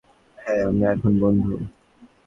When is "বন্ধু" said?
1.21-1.53